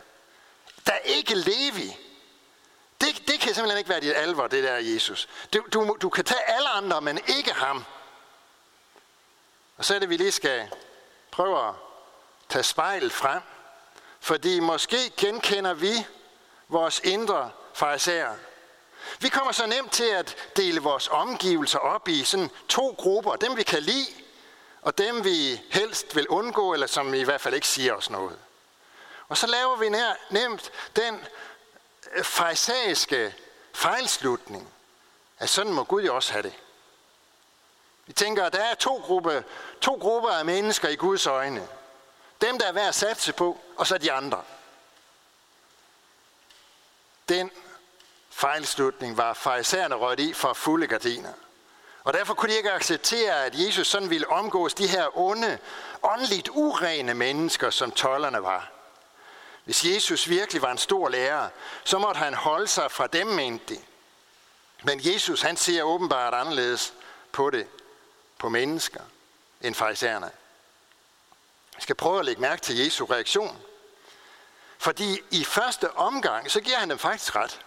Der 0.86 0.92
er 0.92 0.98
ikke 0.98 1.34
Levi. 1.34 1.96
Det, 3.00 3.22
det 3.28 3.40
kan 3.40 3.54
simpelthen 3.54 3.78
ikke 3.78 3.90
være 3.90 4.00
dit 4.00 4.12
alvor, 4.16 4.46
det 4.46 4.64
der 4.64 4.76
Jesus. 4.76 5.28
Du, 5.54 5.64
du, 5.72 5.96
du 6.02 6.08
kan 6.08 6.24
tage 6.24 6.50
alle 6.50 6.68
andre, 6.68 7.00
men 7.00 7.20
ikke 7.26 7.52
ham. 7.52 7.84
Og 9.76 9.84
så 9.84 9.94
er 9.94 9.98
det, 9.98 10.08
vi 10.08 10.16
lige 10.16 10.32
skal 10.32 10.68
prøve 11.30 11.68
at 11.68 11.74
tage 12.48 12.62
spejlet 12.62 13.12
frem. 13.12 13.42
Fordi 14.20 14.60
måske 14.60 15.12
genkender 15.16 15.74
vi 15.74 16.06
vores 16.68 17.00
indre 17.04 17.50
farisæer. 17.74 18.34
Vi 19.20 19.28
kommer 19.28 19.52
så 19.52 19.66
nemt 19.66 19.92
til 19.92 20.04
at 20.04 20.36
dele 20.56 20.80
vores 20.80 21.08
omgivelser 21.08 21.78
op 21.78 22.08
i 22.08 22.24
sådan 22.24 22.50
to 22.68 22.94
grupper. 22.98 23.36
Dem 23.36 23.56
vi 23.56 23.62
kan 23.62 23.82
lide, 23.82 24.06
og 24.82 24.98
dem 24.98 25.24
vi 25.24 25.60
helst 25.70 26.16
vil 26.16 26.28
undgå, 26.28 26.72
eller 26.72 26.86
som 26.86 27.14
i 27.14 27.22
hvert 27.22 27.40
fald 27.40 27.54
ikke 27.54 27.68
siger 27.68 27.94
os 27.94 28.10
noget. 28.10 28.38
Og 29.28 29.36
så 29.36 29.46
laver 29.46 29.76
vi 29.76 29.88
nær, 29.88 30.14
nemt 30.30 30.72
den 30.96 31.26
øh, 32.12 32.24
farisæiske 32.24 33.34
fejlslutning, 33.74 34.72
at 35.38 35.48
sådan 35.48 35.72
må 35.72 35.84
Gud 35.84 36.02
jo 36.02 36.14
også 36.14 36.32
have 36.32 36.42
det. 36.42 36.54
Vi 38.06 38.12
tænker, 38.12 38.44
at 38.44 38.52
der 38.52 38.62
er 38.62 38.74
to 38.74 38.96
gruppe, 38.96 39.44
to 39.80 39.94
grupper 39.94 40.30
af 40.30 40.44
mennesker 40.44 40.88
i 40.88 40.96
Guds 40.96 41.26
øjne. 41.26 41.68
Dem, 42.40 42.58
der 42.58 42.66
er 42.66 42.72
værd 42.72 42.88
at 42.88 42.94
satse 42.94 43.32
på, 43.32 43.58
og 43.76 43.86
så 43.86 43.98
de 43.98 44.12
andre. 44.12 44.42
Den 47.28 47.50
fejlslutning 48.30 49.16
var 49.16 49.32
farisæerne 49.32 49.94
rødt 49.94 50.20
i 50.20 50.32
for 50.32 50.52
fulde 50.52 50.86
gardiner. 50.86 51.32
Og 52.04 52.12
derfor 52.12 52.34
kunne 52.34 52.52
de 52.52 52.56
ikke 52.56 52.72
acceptere, 52.72 53.44
at 53.44 53.54
Jesus 53.54 53.86
sådan 53.86 54.10
ville 54.10 54.28
omgås 54.28 54.74
de 54.74 54.86
her 54.86 55.18
onde, 55.18 55.58
åndeligt 56.02 56.48
urene 56.48 57.14
mennesker, 57.14 57.70
som 57.70 57.92
tollerne 57.92 58.42
var. 58.42 58.75
Hvis 59.66 59.84
Jesus 59.84 60.28
virkelig 60.28 60.62
var 60.62 60.70
en 60.70 60.78
stor 60.78 61.08
lærer, 61.08 61.48
så 61.84 61.98
måtte 61.98 62.18
han 62.18 62.34
holde 62.34 62.66
sig 62.66 62.90
fra 62.90 63.06
dem, 63.06 63.26
mente 63.26 63.74
de. 63.74 63.80
Men 64.82 65.00
Jesus, 65.04 65.42
han 65.42 65.56
ser 65.56 65.82
åbenbart 65.82 66.34
anderledes 66.34 66.94
på 67.32 67.50
det, 67.50 67.66
på 68.38 68.48
mennesker, 68.48 69.00
end 69.60 69.74
farisæerne. 69.74 70.30
Vi 71.76 71.82
skal 71.82 71.94
prøve 71.94 72.18
at 72.18 72.24
lægge 72.24 72.40
mærke 72.40 72.62
til 72.62 72.78
Jesu 72.78 73.04
reaktion. 73.04 73.58
Fordi 74.78 75.20
i 75.30 75.44
første 75.44 75.92
omgang, 75.92 76.50
så 76.50 76.60
giver 76.60 76.76
han 76.76 76.90
dem 76.90 76.98
faktisk 76.98 77.36
ret. 77.36 77.60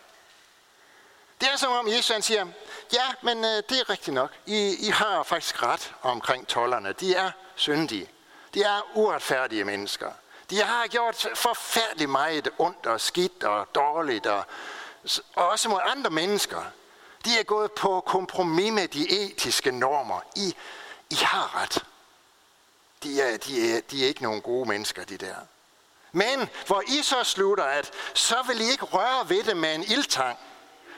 Det 1.41 1.49
er 1.49 1.57
som 1.57 1.71
om 1.71 1.87
Jesus 1.87 2.09
han 2.09 2.21
siger, 2.21 2.47
ja, 2.93 3.13
men 3.21 3.37
øh, 3.45 3.63
det 3.69 3.79
er 3.79 3.89
rigtigt 3.89 4.13
nok. 4.13 4.31
I, 4.45 4.87
I 4.87 4.89
har 4.89 5.23
faktisk 5.23 5.63
ret 5.63 5.93
omkring 6.01 6.47
tollerne. 6.47 6.93
De 6.93 7.15
er 7.15 7.31
syndige. 7.55 8.09
De 8.53 8.63
er 8.63 8.81
uretfærdige 8.93 9.63
mennesker. 9.63 10.11
De 10.49 10.61
har 10.61 10.87
gjort 10.87 11.27
forfærdeligt 11.35 12.09
meget 12.09 12.49
ondt 12.57 12.85
og 12.85 13.01
skidt 13.01 13.43
og 13.43 13.75
dårligt, 13.75 14.25
og, 14.25 14.45
og 15.35 15.49
også 15.49 15.69
mod 15.69 15.79
andre 15.83 16.09
mennesker. 16.09 16.63
De 17.25 17.39
er 17.39 17.43
gået 17.43 17.71
på 17.71 18.03
kompromis 18.05 18.71
med 18.71 18.87
de 18.87 19.11
etiske 19.11 19.71
normer. 19.71 20.21
I, 20.35 20.55
I 21.09 21.15
har 21.15 21.61
ret. 21.61 21.85
De 23.03 23.21
er, 23.21 23.37
de, 23.37 23.77
er, 23.77 23.81
de 23.81 24.03
er 24.03 24.07
ikke 24.07 24.23
nogen 24.23 24.41
gode 24.41 24.69
mennesker, 24.69 25.05
de 25.05 25.17
der. 25.17 25.35
Men 26.11 26.49
hvor 26.67 26.83
I 26.87 27.01
så 27.03 27.23
slutter, 27.23 27.63
at 27.63 27.91
så 28.13 28.35
vil 28.47 28.61
I 28.61 28.71
ikke 28.71 28.85
røre 28.85 29.29
ved 29.29 29.43
det 29.43 29.57
med 29.57 29.75
en 29.75 29.83
ildtang, 29.83 30.37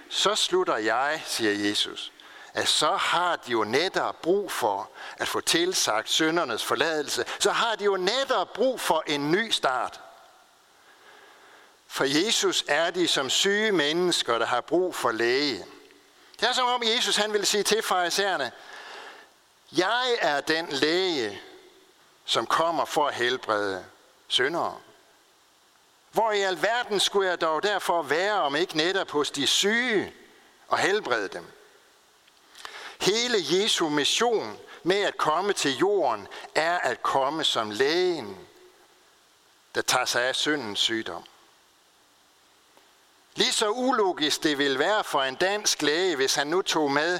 så 0.09 0.35
slutter 0.35 0.77
jeg, 0.77 1.23
siger 1.25 1.69
Jesus, 1.69 2.11
at 2.53 2.67
så 2.67 2.95
har 2.95 3.35
de 3.35 3.51
jo 3.51 3.63
netop 3.63 4.21
brug 4.21 4.51
for 4.51 4.89
at 5.17 5.27
få 5.27 5.41
tilsagt 5.41 6.09
søndernes 6.09 6.63
forladelse. 6.63 7.25
Så 7.39 7.51
har 7.51 7.75
de 7.75 7.83
jo 7.83 7.97
netop 7.97 8.53
brug 8.53 8.79
for 8.79 9.03
en 9.07 9.31
ny 9.31 9.49
start. 9.51 10.01
For 11.87 12.03
Jesus 12.03 12.63
er 12.67 12.89
de 12.89 13.07
som 13.07 13.29
syge 13.29 13.71
mennesker, 13.71 14.37
der 14.37 14.45
har 14.45 14.61
brug 14.61 14.95
for 14.95 15.11
læge. 15.11 15.65
Det 16.39 16.49
er 16.49 16.53
som 16.53 16.67
om 16.67 16.83
Jesus 16.83 17.15
han 17.15 17.33
ville 17.33 17.45
sige 17.45 17.63
til 17.63 17.81
farisæerne, 17.81 18.51
jeg 19.71 20.17
er 20.21 20.41
den 20.41 20.67
læge, 20.69 21.41
som 22.25 22.45
kommer 22.45 22.85
for 22.85 23.07
at 23.07 23.13
helbrede 23.13 23.85
syndere. 24.27 24.77
Hvor 26.11 26.31
i 26.31 26.41
alverden 26.41 26.99
skulle 26.99 27.29
jeg 27.29 27.41
dog 27.41 27.63
derfor 27.63 28.01
være, 28.01 28.41
om 28.41 28.55
ikke 28.55 28.77
netop 28.77 29.11
hos 29.11 29.31
de 29.31 29.47
syge 29.47 30.13
og 30.67 30.77
helbrede 30.77 31.27
dem? 31.27 31.60
Hele 33.01 33.37
Jesu 33.39 33.89
mission 33.89 34.59
med 34.83 35.01
at 35.03 35.17
komme 35.17 35.53
til 35.53 35.77
jorden 35.77 36.27
er 36.55 36.77
at 36.77 37.03
komme 37.03 37.43
som 37.43 37.71
lægen, 37.71 38.37
der 39.75 39.81
tager 39.81 40.05
sig 40.05 40.23
af 40.23 40.35
syndens 40.35 40.79
sygdom. 40.79 41.23
Lige 43.35 43.51
så 43.51 43.69
ulogisk 43.69 44.43
det 44.43 44.57
vil 44.57 44.79
være 44.79 45.03
for 45.03 45.21
en 45.21 45.35
dansk 45.35 45.81
læge, 45.81 46.15
hvis 46.15 46.35
han 46.35 46.47
nu 46.47 46.61
tog 46.61 46.91
med 46.91 47.19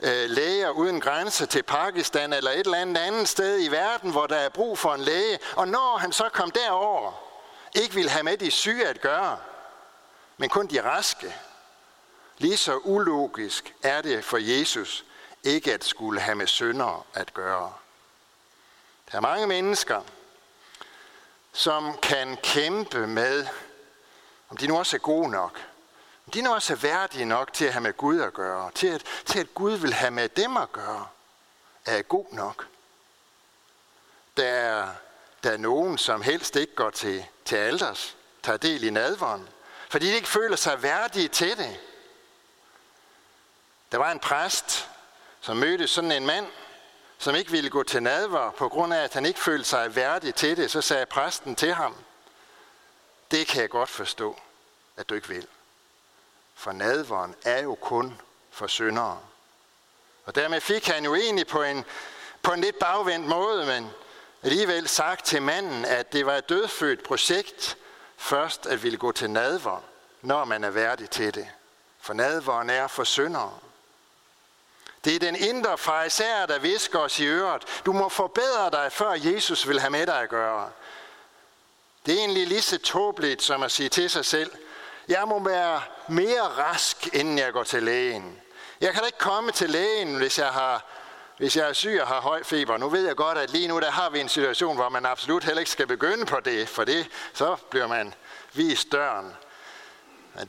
øh, 0.00 0.30
læger 0.30 0.70
uden 0.70 1.00
grænse 1.00 1.46
til 1.46 1.62
Pakistan 1.62 2.32
eller 2.32 2.50
et 2.50 2.58
eller 2.58 2.78
andet 2.78 3.00
andet 3.00 3.28
sted 3.28 3.64
i 3.64 3.68
verden, 3.68 4.10
hvor 4.10 4.26
der 4.26 4.36
er 4.36 4.48
brug 4.48 4.78
for 4.78 4.94
en 4.94 5.00
læge, 5.00 5.38
og 5.56 5.68
når 5.68 5.96
han 5.96 6.12
så 6.12 6.28
kom 6.28 6.50
derover, 6.50 7.12
ikke 7.74 7.94
vil 7.94 8.10
have 8.10 8.22
med 8.22 8.36
de 8.36 8.50
syge 8.50 8.88
at 8.88 9.00
gøre, 9.00 9.38
men 10.36 10.48
kun 10.48 10.66
de 10.66 10.82
raske. 10.82 11.34
Lige 12.38 12.56
så 12.56 12.76
ulogisk 12.76 13.74
er 13.82 14.02
det 14.02 14.24
for 14.24 14.38
Jesus 14.38 15.04
ikke 15.44 15.74
at 15.74 15.84
skulle 15.84 16.20
have 16.20 16.34
med 16.34 16.46
syndere 16.46 17.02
at 17.14 17.34
gøre. 17.34 17.72
Der 19.10 19.16
er 19.16 19.20
mange 19.20 19.46
mennesker, 19.46 20.02
som 21.52 21.98
kan 22.02 22.36
kæmpe 22.36 23.06
med, 23.06 23.46
om 24.48 24.56
de 24.56 24.66
nu 24.66 24.78
også 24.78 24.96
er 24.96 25.00
gode 25.00 25.30
nok, 25.30 25.60
om 26.26 26.32
de 26.32 26.42
nu 26.42 26.54
også 26.54 26.72
er 26.72 26.76
værdige 26.76 27.24
nok 27.24 27.52
til 27.52 27.64
at 27.64 27.72
have 27.72 27.82
med 27.82 27.96
Gud 27.96 28.20
at 28.20 28.34
gøre, 28.34 28.70
til 28.74 28.86
at, 28.86 29.02
til 29.24 29.38
at 29.38 29.54
Gud 29.54 29.72
vil 29.72 29.92
have 29.92 30.10
med 30.10 30.28
dem 30.28 30.56
at 30.56 30.72
gøre, 30.72 31.06
er 31.86 32.02
god 32.02 32.26
nok. 32.32 32.66
Der 34.36 34.46
er, 34.46 34.88
der 35.42 35.50
er 35.50 35.56
nogen, 35.56 35.98
som 35.98 36.22
helst 36.22 36.56
ikke 36.56 36.74
går 36.74 36.90
til, 36.90 37.26
til 37.44 37.56
alders, 37.56 38.16
tager 38.42 38.56
del 38.56 38.84
i 38.84 38.90
nadvånd, 38.90 39.48
fordi 39.88 40.06
de 40.06 40.14
ikke 40.14 40.28
føler 40.28 40.56
sig 40.56 40.82
værdige 40.82 41.28
til 41.28 41.56
det. 41.56 41.80
Der 43.92 43.98
var 43.98 44.12
en 44.12 44.18
præst, 44.18 44.89
som 45.40 45.56
mødte 45.56 45.88
sådan 45.88 46.12
en 46.12 46.26
mand, 46.26 46.46
som 47.18 47.34
ikke 47.34 47.50
ville 47.50 47.70
gå 47.70 47.82
til 47.82 48.02
nadver, 48.02 48.50
på 48.50 48.68
grund 48.68 48.94
af, 48.94 49.04
at 49.04 49.14
han 49.14 49.26
ikke 49.26 49.40
følte 49.40 49.68
sig 49.68 49.96
værdig 49.96 50.34
til 50.34 50.56
det, 50.56 50.70
så 50.70 50.80
sagde 50.80 51.06
præsten 51.06 51.56
til 51.56 51.74
ham, 51.74 51.94
det 53.30 53.46
kan 53.46 53.60
jeg 53.60 53.70
godt 53.70 53.88
forstå, 53.88 54.36
at 54.96 55.08
du 55.08 55.14
ikke 55.14 55.28
vil. 55.28 55.46
For 56.54 56.72
nadveren 56.72 57.34
er 57.44 57.62
jo 57.62 57.74
kun 57.74 58.20
for 58.50 58.66
syndere. 58.66 59.18
Og 60.24 60.34
dermed 60.34 60.60
fik 60.60 60.86
han 60.86 61.04
jo 61.04 61.14
egentlig 61.14 61.46
på 61.46 61.62
en, 61.62 61.84
på 62.42 62.52
en 62.52 62.60
lidt 62.60 62.78
bagvendt 62.78 63.26
måde, 63.26 63.66
men 63.66 63.90
alligevel 64.42 64.88
sagt 64.88 65.24
til 65.24 65.42
manden, 65.42 65.84
at 65.84 66.12
det 66.12 66.26
var 66.26 66.36
et 66.36 66.48
dødfødt 66.48 67.02
projekt 67.02 67.76
først 68.16 68.66
at 68.66 68.82
ville 68.82 68.98
gå 68.98 69.12
til 69.12 69.30
nadver, 69.30 69.82
når 70.22 70.44
man 70.44 70.64
er 70.64 70.70
værdig 70.70 71.10
til 71.10 71.34
det. 71.34 71.48
For 72.00 72.12
nadveren 72.12 72.70
er 72.70 72.86
for 72.86 73.04
syndere. 73.04 73.58
Det 75.04 75.14
er 75.14 75.18
den 75.18 75.36
indre 75.36 75.78
fariser, 75.78 76.46
der 76.46 76.58
visker 76.58 76.98
os 76.98 77.20
i 77.20 77.26
øret. 77.26 77.62
Du 77.86 77.92
må 77.92 78.08
forbedre 78.08 78.70
dig, 78.72 78.92
før 78.92 79.12
Jesus 79.12 79.68
vil 79.68 79.80
have 79.80 79.90
med 79.90 80.06
dig 80.06 80.20
at 80.20 80.28
gøre. 80.28 80.70
Det 82.06 82.14
er 82.14 82.18
egentlig 82.18 82.46
lige 82.46 82.62
så 82.62 82.78
tåbeligt 82.78 83.42
som 83.42 83.62
at 83.62 83.72
sige 83.72 83.88
til 83.88 84.10
sig 84.10 84.24
selv, 84.24 84.50
jeg 85.08 85.28
må 85.28 85.38
være 85.38 85.82
mere 86.08 86.42
rask, 86.42 87.14
inden 87.14 87.38
jeg 87.38 87.52
går 87.52 87.62
til 87.62 87.82
lægen. 87.82 88.40
Jeg 88.80 88.92
kan 88.92 89.00
da 89.00 89.06
ikke 89.06 89.18
komme 89.18 89.52
til 89.52 89.70
lægen, 89.70 90.14
hvis 90.14 90.38
jeg, 90.38 90.46
har, 90.48 90.84
hvis 91.36 91.56
jeg 91.56 91.68
er 91.68 91.72
syg 91.72 91.98
og 92.00 92.08
har 92.08 92.20
høj 92.20 92.42
feber. 92.42 92.76
Nu 92.76 92.88
ved 92.88 93.06
jeg 93.06 93.16
godt, 93.16 93.38
at 93.38 93.50
lige 93.50 93.68
nu 93.68 93.80
der 93.80 93.90
har 93.90 94.10
vi 94.10 94.20
en 94.20 94.28
situation, 94.28 94.76
hvor 94.76 94.88
man 94.88 95.06
absolut 95.06 95.44
heller 95.44 95.60
ikke 95.60 95.70
skal 95.70 95.86
begynde 95.86 96.26
på 96.26 96.40
det, 96.40 96.68
for 96.68 96.84
det, 96.84 97.08
så 97.32 97.56
bliver 97.70 97.86
man 97.86 98.14
vist 98.52 98.92
døren. 98.92 99.36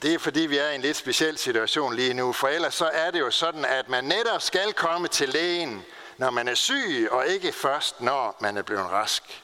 Det 0.02 0.14
er 0.14 0.20
fordi, 0.20 0.40
vi 0.40 0.58
er 0.58 0.70
i 0.70 0.76
en 0.76 0.82
lidt 0.82 0.98
speciel 0.98 1.38
situation 1.38 1.96
lige 1.96 2.14
nu, 2.14 2.34
for 2.34 2.48
ellers 2.48 2.74
så 2.74 2.86
er 2.86 3.12
det 3.12 3.20
jo 3.20 3.32
sådan, 3.32 3.66
at 3.66 3.90
man 3.90 4.04
netop 4.04 4.42
skal 4.42 4.74
komme 4.74 5.08
til 5.08 5.30
lægen, 5.30 5.86
når 6.18 6.30
man 6.30 6.48
er 6.48 6.56
syg, 6.56 7.08
og 7.12 7.28
ikke 7.28 7.52
først, 7.52 8.02
når 8.02 8.38
man 8.40 8.58
er 8.58 8.62
blevet 8.62 8.86
rask. 8.86 9.44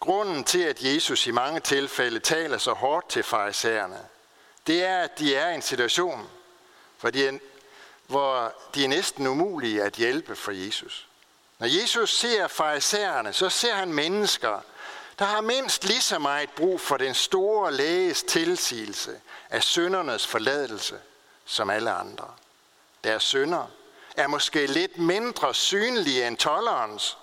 Grunden 0.00 0.44
til, 0.44 0.62
at 0.62 0.82
Jesus 0.82 1.26
i 1.26 1.30
mange 1.30 1.60
tilfælde 1.60 2.20
taler 2.20 2.58
så 2.58 2.72
hårdt 2.72 3.08
til 3.08 3.22
farisæerne, 3.22 3.98
det 4.66 4.84
er, 4.84 4.98
at 4.98 5.18
de 5.18 5.34
er 5.34 5.50
i 5.50 5.54
en 5.54 5.62
situation, 5.62 6.28
hvor 7.00 7.10
de 7.10 7.26
er, 7.26 7.38
hvor 8.06 8.54
de 8.74 8.84
er 8.84 8.88
næsten 8.88 9.26
umulige 9.26 9.82
at 9.82 9.92
hjælpe 9.92 10.36
for 10.36 10.52
Jesus. 10.52 11.08
Når 11.58 11.66
Jesus 11.80 12.16
ser 12.16 12.48
farisæerne, 12.48 13.32
så 13.32 13.48
ser 13.48 13.74
han 13.74 13.92
mennesker, 13.92 14.60
der 15.20 15.26
har 15.26 15.40
mindst 15.40 15.84
lige 15.84 16.00
så 16.02 16.18
meget 16.18 16.50
brug 16.50 16.80
for 16.80 16.96
den 16.96 17.14
store 17.14 17.72
læges 17.72 18.22
tilsigelse 18.22 19.20
af 19.50 19.62
søndernes 19.62 20.26
forladelse 20.26 20.98
som 21.44 21.70
alle 21.70 21.90
andre. 21.90 22.34
Deres 23.04 23.22
sønder 23.22 23.66
er 24.16 24.26
måske 24.26 24.66
lidt 24.66 24.98
mindre 24.98 25.54
synlige 25.54 26.26
end 26.26 26.36
tollerens, 26.36 27.18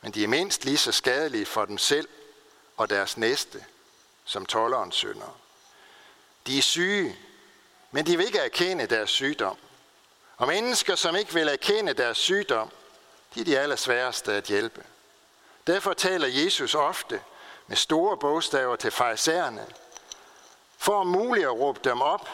men 0.00 0.12
de 0.12 0.24
er 0.24 0.28
mindst 0.28 0.64
lige 0.64 0.78
så 0.78 0.92
skadelige 0.92 1.46
for 1.46 1.64
dem 1.64 1.78
selv 1.78 2.08
og 2.76 2.90
deres 2.90 3.16
næste 3.16 3.64
som 4.24 4.46
tollerens 4.46 4.96
sønder. 4.96 5.38
De 6.46 6.58
er 6.58 6.62
syge, 6.62 7.18
men 7.90 8.06
de 8.06 8.16
vil 8.16 8.26
ikke 8.26 8.38
erkende 8.38 8.86
deres 8.86 9.10
sygdom. 9.10 9.56
Og 10.36 10.48
mennesker, 10.48 10.94
som 10.94 11.16
ikke 11.16 11.34
vil 11.34 11.48
erkende 11.48 11.92
deres 11.92 12.18
sygdom, 12.18 12.70
de 13.34 13.40
er 13.40 13.44
de 13.44 13.58
allersværeste 13.58 14.32
at 14.32 14.44
hjælpe. 14.44 14.84
Derfor 15.68 15.92
taler 15.92 16.26
Jesus 16.26 16.74
ofte 16.74 17.20
med 17.66 17.76
store 17.76 18.16
bogstaver 18.16 18.76
til 18.76 18.90
farisæerne, 18.90 19.66
for 20.78 21.00
om 21.00 21.06
muligt 21.06 21.46
at 21.46 21.52
råbe 21.52 21.80
dem 21.84 22.00
op 22.00 22.28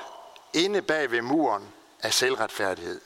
inde 0.52 0.82
bag 0.82 1.10
ved 1.10 1.22
muren 1.22 1.72
af 2.02 2.14
selvretfærdighed. 2.14 3.00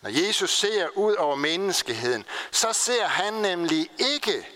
Når 0.00 0.10
Jesus 0.10 0.50
ser 0.50 0.88
ud 0.88 1.14
over 1.14 1.36
menneskeheden, 1.36 2.24
så 2.50 2.72
ser 2.72 3.04
han 3.04 3.34
nemlig 3.34 3.90
ikke 3.98 4.48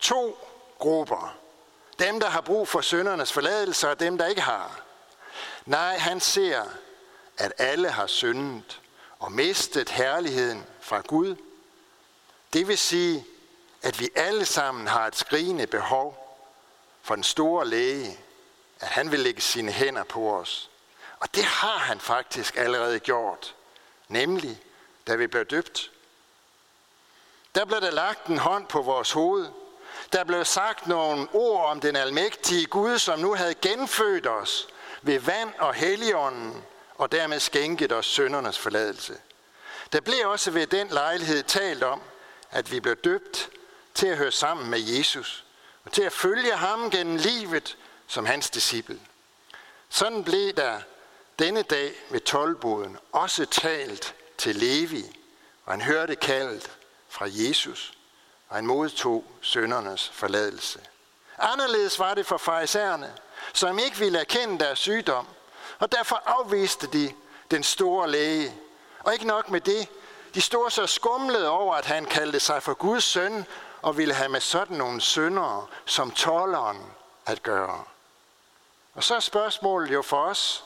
to 0.00 0.38
grupper. 0.78 1.36
Dem, 1.98 2.20
der 2.20 2.28
har 2.28 2.40
brug 2.40 2.68
for 2.68 2.80
søndernes 2.80 3.32
forladelse, 3.32 3.90
og 3.90 4.00
dem, 4.00 4.18
der 4.18 4.26
ikke 4.26 4.40
har. 4.40 4.80
Nej, 5.66 5.98
han 5.98 6.20
ser, 6.20 6.62
at 7.38 7.52
alle 7.58 7.88
har 7.88 8.06
syndet 8.06 8.80
og 9.18 9.32
mistet 9.32 9.90
herligheden 9.90 10.66
fra 10.80 11.00
Gud. 11.00 11.36
Det 12.52 12.68
vil 12.68 12.78
sige, 12.78 13.26
at 13.82 14.00
vi 14.00 14.08
alle 14.14 14.44
sammen 14.44 14.86
har 14.86 15.06
et 15.06 15.16
skrigende 15.16 15.66
behov 15.66 16.26
for 17.02 17.14
den 17.14 17.24
store 17.24 17.66
læge, 17.66 18.18
at 18.80 18.88
han 18.88 19.12
vil 19.12 19.20
lægge 19.20 19.40
sine 19.40 19.72
hænder 19.72 20.04
på 20.04 20.36
os. 20.36 20.70
Og 21.20 21.34
det 21.34 21.44
har 21.44 21.78
han 21.78 22.00
faktisk 22.00 22.56
allerede 22.56 22.98
gjort, 22.98 23.54
nemlig 24.08 24.62
da 25.06 25.14
vi 25.14 25.26
blev 25.26 25.44
døbt. 25.44 25.90
Der 27.54 27.64
blev 27.64 27.80
der 27.80 27.90
lagt 27.90 28.26
en 28.26 28.38
hånd 28.38 28.66
på 28.66 28.82
vores 28.82 29.12
hoved. 29.12 29.48
Der 30.12 30.24
blev 30.24 30.44
sagt 30.44 30.86
nogle 30.86 31.28
ord 31.32 31.70
om 31.70 31.80
den 31.80 31.96
almægtige 31.96 32.66
Gud, 32.66 32.98
som 32.98 33.18
nu 33.18 33.34
havde 33.34 33.54
genfødt 33.54 34.26
os 34.26 34.68
ved 35.02 35.18
vand 35.18 35.54
og 35.58 35.74
helligånden, 35.74 36.64
og 36.94 37.12
dermed 37.12 37.40
skænket 37.40 37.92
os 37.92 38.06
søndernes 38.06 38.58
forladelse. 38.58 39.18
Der 39.92 40.00
blev 40.00 40.28
også 40.28 40.50
ved 40.50 40.66
den 40.66 40.88
lejlighed 40.88 41.42
talt 41.42 41.82
om, 41.82 42.00
at 42.50 42.72
vi 42.72 42.80
blev 42.80 42.96
døbt 42.96 43.50
til 43.94 44.06
at 44.06 44.16
høre 44.16 44.32
sammen 44.32 44.70
med 44.70 44.80
Jesus, 44.80 45.44
og 45.84 45.92
til 45.92 46.02
at 46.02 46.12
følge 46.12 46.52
ham 46.52 46.90
gennem 46.90 47.16
livet 47.16 47.76
som 48.06 48.26
hans 48.26 48.50
disciple. 48.50 49.00
Sådan 49.88 50.24
blev 50.24 50.52
der 50.52 50.80
denne 51.38 51.62
dag 51.62 51.92
ved 52.10 52.20
tolvboden 52.20 52.98
også 53.12 53.46
talt 53.46 54.14
til 54.38 54.56
Levi, 54.56 55.04
og 55.64 55.72
han 55.72 55.80
hørte 55.80 56.16
kaldet 56.16 56.70
fra 57.08 57.26
Jesus, 57.28 57.92
og 58.48 58.56
han 58.56 58.66
modtog 58.66 59.24
søndernes 59.40 60.08
forladelse. 60.08 60.80
Anderledes 61.38 61.98
var 61.98 62.14
det 62.14 62.26
for 62.26 62.36
farisæerne, 62.36 63.14
som 63.52 63.78
ikke 63.78 63.98
ville 63.98 64.18
erkende 64.18 64.58
deres 64.58 64.78
sygdom, 64.78 65.26
og 65.78 65.92
derfor 65.92 66.22
afviste 66.26 66.86
de 66.86 67.12
den 67.50 67.62
store 67.62 68.10
læge. 68.10 68.54
Og 69.00 69.12
ikke 69.12 69.26
nok 69.26 69.50
med 69.50 69.60
det, 69.60 69.88
de 70.34 70.40
stod 70.40 70.70
så 70.70 70.86
skumlede 70.86 71.48
over, 71.48 71.74
at 71.74 71.86
han 71.86 72.04
kaldte 72.04 72.40
sig 72.40 72.62
for 72.62 72.74
Guds 72.74 73.04
søn, 73.04 73.46
og 73.82 73.96
ville 73.96 74.14
have 74.14 74.28
med 74.28 74.40
sådan 74.40 74.76
nogle 74.76 75.00
syndere 75.00 75.66
som 75.84 76.10
tolleren 76.10 76.92
at 77.26 77.42
gøre. 77.42 77.84
Og 78.94 79.04
så 79.04 79.14
er 79.14 79.20
spørgsmålet 79.20 79.92
jo 79.92 80.02
for 80.02 80.24
os, 80.24 80.64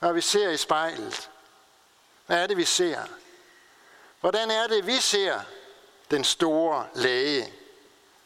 når 0.00 0.12
vi 0.12 0.20
ser 0.20 0.50
i 0.50 0.56
spejlet. 0.56 1.30
Hvad 2.26 2.42
er 2.42 2.46
det, 2.46 2.56
vi 2.56 2.64
ser? 2.64 3.02
Hvordan 4.20 4.50
er 4.50 4.66
det, 4.66 4.86
vi 4.86 4.96
ser 4.96 5.40
den 6.10 6.24
store 6.24 6.86
læge, 6.94 7.52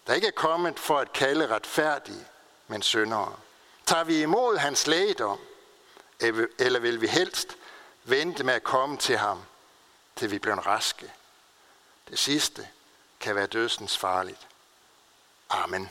der 0.07 0.15
ikke 0.15 0.27
er 0.27 0.33
kommet 0.33 0.79
for 0.79 0.99
at 0.99 1.13
kalde 1.13 1.47
retfærdige, 1.47 2.27
men 2.67 2.83
syndere? 2.83 3.37
Tager 3.87 4.05
vi 4.05 4.23
imod 4.23 4.57
hans 4.57 4.87
lægedom, 4.87 5.39
eller 6.59 6.81
vil 6.81 7.01
vi 7.01 7.07
helst 7.07 7.57
vente 8.05 8.45
med 8.45 8.55
at 8.55 8.63
komme 8.63 8.97
til 8.97 9.17
ham, 9.17 9.43
til 10.17 10.31
vi 10.31 10.39
bliver 10.39 10.57
raske? 10.57 11.13
Det 12.09 12.19
sidste 12.19 12.69
kan 13.21 13.35
være 13.35 13.47
dødsens 13.47 13.99
farligt. 13.99 14.47
Amen. 15.51 15.91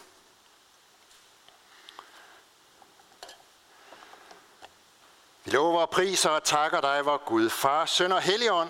Vi 5.46 5.52
lover 5.52 5.82
og 5.82 5.90
priser 5.90 6.30
og 6.30 6.44
takker 6.44 6.82
dig, 6.82 7.06
vor 7.06 7.22
Gud, 7.26 7.50
Far, 7.50 7.86
Søn 7.86 8.12
og 8.12 8.22
Helligånd, 8.22 8.70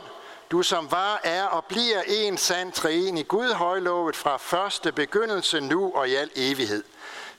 du 0.51 0.61
som 0.61 0.91
var, 0.91 1.21
er 1.23 1.45
og 1.45 1.65
bliver 1.65 2.01
en 2.07 2.37
sand 2.37 2.71
træen 2.71 3.17
i 3.17 3.23
Gud 3.23 3.53
højlovet 3.53 4.15
fra 4.15 4.37
første 4.37 4.91
begyndelse 4.91 5.61
nu 5.61 5.91
og 5.95 6.09
i 6.09 6.15
al 6.15 6.31
evighed. 6.35 6.83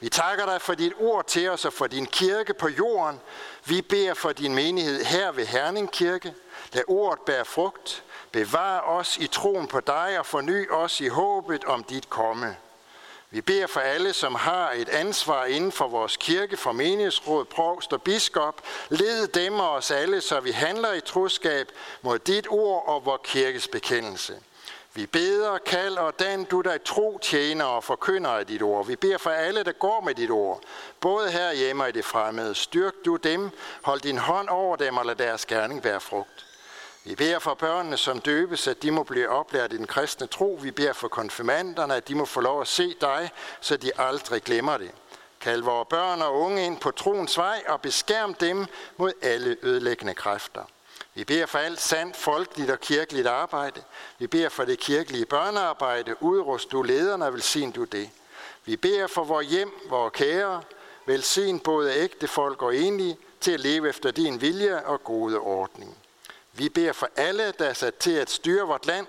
Vi 0.00 0.08
takker 0.08 0.46
dig 0.46 0.60
for 0.60 0.74
dit 0.74 0.92
ord 0.98 1.26
til 1.26 1.48
os 1.48 1.64
og 1.64 1.72
for 1.72 1.86
din 1.86 2.06
kirke 2.06 2.54
på 2.54 2.68
jorden. 2.68 3.20
Vi 3.64 3.82
beder 3.82 4.14
for 4.14 4.32
din 4.32 4.54
menighed 4.54 5.04
her 5.04 5.32
ved 5.32 5.46
Herning 5.46 5.92
Kirke. 5.92 6.34
Lad 6.72 6.82
ordet 6.88 7.20
bære 7.26 7.44
frugt. 7.44 8.04
Bevar 8.36 8.80
os 8.80 9.16
i 9.18 9.26
troen 9.26 9.66
på 9.66 9.80
dig 9.80 10.18
og 10.18 10.26
forny 10.26 10.70
os 10.70 11.00
i 11.00 11.08
håbet 11.08 11.64
om 11.64 11.84
dit 11.84 12.10
komme. 12.10 12.56
Vi 13.30 13.40
beder 13.40 13.66
for 13.66 13.80
alle, 13.80 14.12
som 14.12 14.34
har 14.34 14.70
et 14.70 14.88
ansvar 14.88 15.44
inden 15.44 15.72
for 15.72 15.88
vores 15.88 16.16
kirke, 16.16 16.56
for 16.56 16.72
menighedsråd, 16.72 17.44
provst 17.44 17.92
og 17.92 18.02
biskop. 18.02 18.62
Led 18.88 19.28
dem 19.28 19.60
og 19.60 19.70
os 19.70 19.90
alle, 19.90 20.20
så 20.20 20.40
vi 20.40 20.50
handler 20.50 20.92
i 20.92 21.00
troskab 21.00 21.68
mod 22.02 22.18
dit 22.18 22.46
ord 22.50 22.84
og 22.86 23.04
vor 23.04 23.20
kirkes 23.24 23.68
bekendelse. 23.68 24.34
Vi 24.94 25.06
beder, 25.06 25.58
kald 25.58 25.96
og 25.96 26.18
dan 26.18 26.44
du 26.44 26.60
dig 26.60 26.82
tro 26.82 27.18
tjener 27.18 27.64
og 27.64 27.84
forkynder 27.84 28.30
af 28.30 28.46
dit 28.46 28.62
ord. 28.62 28.86
Vi 28.86 28.96
beder 28.96 29.18
for 29.18 29.30
alle, 29.30 29.62
der 29.62 29.72
går 29.72 30.00
med 30.00 30.14
dit 30.14 30.30
ord, 30.30 30.60
både 31.00 31.30
her 31.30 31.52
hjemme 31.52 31.82
og 31.82 31.88
i 31.88 31.92
det 31.92 32.04
fremmede. 32.04 32.54
Styrk 32.54 32.94
du 33.04 33.16
dem, 33.16 33.50
hold 33.82 34.00
din 34.00 34.18
hånd 34.18 34.48
over 34.48 34.76
dem 34.76 34.96
og 34.96 35.06
lad 35.06 35.14
deres 35.14 35.46
gerning 35.46 35.84
være 35.84 36.00
frugt. 36.00 36.46
Vi 37.06 37.14
beder 37.14 37.38
for 37.38 37.54
børnene, 37.54 37.96
som 37.96 38.20
døbes, 38.20 38.68
at 38.68 38.82
de 38.82 38.90
må 38.90 39.02
blive 39.02 39.28
oplært 39.28 39.72
i 39.72 39.76
den 39.76 39.86
kristne 39.86 40.26
tro. 40.26 40.58
Vi 40.62 40.70
beder 40.70 40.92
for 40.92 41.08
konfirmanderne, 41.08 41.94
at 41.94 42.08
de 42.08 42.14
må 42.14 42.24
få 42.24 42.40
lov 42.40 42.60
at 42.60 42.68
se 42.68 42.94
dig, 43.00 43.30
så 43.60 43.76
de 43.76 43.90
aldrig 43.98 44.42
glemmer 44.42 44.76
det. 44.76 44.90
Kald 45.40 45.62
vores 45.62 45.88
børn 45.90 46.22
og 46.22 46.40
unge 46.40 46.66
ind 46.66 46.80
på 46.80 46.90
troens 46.90 47.38
vej 47.38 47.62
og 47.68 47.80
beskærm 47.80 48.34
dem 48.34 48.66
mod 48.96 49.12
alle 49.22 49.56
ødelæggende 49.62 50.14
kræfter. 50.14 50.62
Vi 51.14 51.24
beder 51.24 51.46
for 51.46 51.58
alt 51.58 51.80
sandt, 51.80 52.16
folkeligt 52.16 52.70
og 52.70 52.80
kirkeligt 52.80 53.26
arbejde. 53.26 53.82
Vi 54.18 54.26
beder 54.26 54.48
for 54.48 54.64
det 54.64 54.78
kirkelige 54.78 55.26
børnearbejde. 55.26 56.22
Udrust 56.22 56.72
du 56.72 56.82
lederne 56.82 57.32
velsign 57.32 57.70
du 57.70 57.84
det. 57.84 58.10
Vi 58.64 58.76
beder 58.76 59.06
for 59.06 59.24
vores 59.24 59.46
hjem, 59.46 59.72
vores 59.88 60.12
kære. 60.12 60.62
Velsign 61.06 61.60
både 61.60 61.94
ægte 61.94 62.28
folk 62.28 62.62
og 62.62 62.76
enlige 62.76 63.18
til 63.40 63.52
at 63.52 63.60
leve 63.60 63.88
efter 63.88 64.10
din 64.10 64.40
vilje 64.40 64.84
og 64.84 65.04
gode 65.04 65.38
ordning. 65.38 65.96
Vi 66.56 66.68
beder 66.68 66.92
for 66.92 67.08
alle, 67.16 67.52
der 67.58 67.66
er 67.66 67.72
sat 67.72 67.94
til 67.94 68.12
at 68.12 68.30
styre 68.30 68.66
vort 68.66 68.86
land, 68.86 69.06